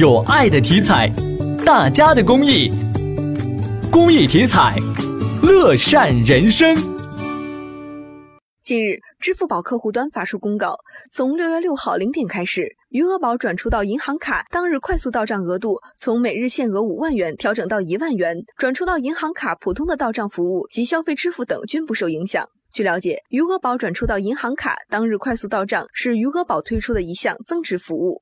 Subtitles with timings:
[0.00, 1.12] 有爱的体彩，
[1.62, 2.72] 大家的公益，
[3.92, 4.74] 公益体彩，
[5.42, 6.74] 乐善人生。
[8.64, 10.74] 近日，支付宝客户端发出公告，
[11.12, 22.42] 从六月六号零点开始，余额宝转出到银行卡当日快速到账额度从每日限额五万元调整到一万元，转出到银行卡普通的到账服务及消费支付等均不受影响。
[22.72, 28.18] 据了解，余额宝转出到银行卡当日快速到账是余额宝推出的一项增值服务。